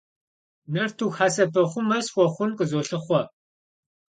[0.73, 3.21] Нартыху хьэсэпэхъумэ схуэхъун къызолъыхъуэ.